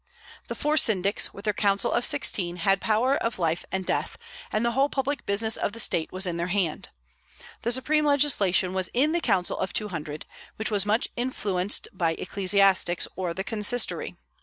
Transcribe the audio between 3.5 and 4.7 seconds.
and death, and